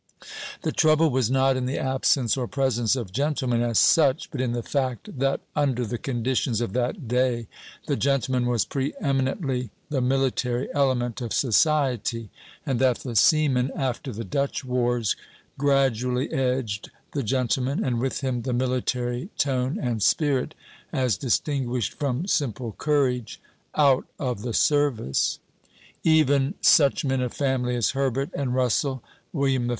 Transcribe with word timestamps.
The 0.63 0.71
trouble 0.71 1.11
was 1.11 1.29
not 1.29 1.55
in 1.55 1.67
the 1.67 1.77
absence 1.77 2.35
or 2.35 2.47
presence 2.47 2.95
of 2.95 3.11
gentlemen 3.11 3.61
as 3.61 3.77
such, 3.77 4.31
but 4.31 4.41
in 4.41 4.51
the 4.51 4.63
fact 4.63 5.19
that 5.19 5.41
under 5.55 5.85
the 5.85 5.99
conditions 5.99 6.59
of 6.59 6.73
that 6.73 7.07
day 7.07 7.47
the 7.85 7.95
gentleman 7.95 8.47
was 8.47 8.65
pre 8.65 8.95
eminently 8.99 9.69
the 9.89 10.01
military 10.01 10.73
element 10.73 11.21
of 11.21 11.33
society; 11.33 12.31
and 12.65 12.79
that 12.79 12.97
the 13.01 13.15
seaman, 13.15 13.69
after 13.75 14.11
the 14.11 14.23
Dutch 14.23 14.65
wars, 14.65 15.15
gradually 15.59 16.33
edged 16.33 16.89
the 17.11 17.21
gentleman, 17.21 17.85
and 17.85 17.99
with 17.99 18.21
him 18.21 18.41
the 18.41 18.53
military 18.53 19.29
tone 19.37 19.77
and 19.79 20.01
spirit 20.01 20.55
as 20.91 21.15
distinguished 21.15 21.93
from 21.93 22.25
simple 22.25 22.71
courage, 22.79 23.39
out 23.75 24.07
of 24.17 24.41
the 24.41 24.55
service. 24.55 25.37
Even 26.03 26.55
"such 26.59 27.05
men 27.05 27.21
of 27.21 27.33
family 27.35 27.75
as 27.75 27.91
Herbert 27.91 28.31
and 28.33 28.55
Russell, 28.55 29.03
William 29.31 29.69
III.' 29.69 29.69